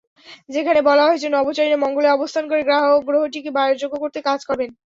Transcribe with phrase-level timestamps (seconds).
[0.49, 2.61] যেখানে বলা হয়েছে, নভোচারীরা মঙ্গলে অবস্থান করে
[3.07, 4.69] গ্রহটিকে বাসযোগ্য করতে কাজ করবেন।